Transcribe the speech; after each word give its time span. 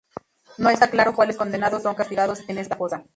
No 0.57 0.71
está 0.71 0.89
claro 0.89 1.13
cuales 1.13 1.37
condenados 1.37 1.83
son 1.83 1.93
castigados 1.93 2.41
en 2.49 2.57
esta 2.57 2.75
fosa. 2.75 3.03